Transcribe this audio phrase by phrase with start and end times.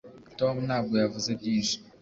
[0.39, 1.75] tom ntabwo yavuze byinshi